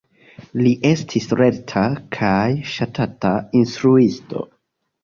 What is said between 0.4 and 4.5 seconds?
Li estis lerta kaj ŝatata instruisto.